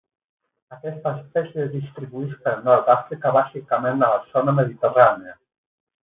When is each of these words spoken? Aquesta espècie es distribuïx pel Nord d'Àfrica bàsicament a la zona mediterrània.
Aquesta 0.75 1.11
espècie 1.17 1.65
es 1.65 1.69
distribuïx 1.73 2.39
pel 2.47 2.63
Nord 2.69 2.87
d'Àfrica 2.89 3.33
bàsicament 3.39 4.05
a 4.07 4.13
la 4.15 4.21
zona 4.35 4.55
mediterrània. 4.61 5.37